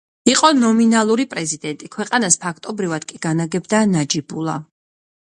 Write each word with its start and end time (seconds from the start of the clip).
იყო 0.31 0.49
ნომინალური 0.59 1.25
პრეზიდენტი, 1.33 1.89
ქვეყანას 1.95 2.37
ფაქტობრივად 2.47 3.05
კი 3.13 3.21
განაგებდა 3.27 3.83
ნაჯიბულა. 3.93 4.57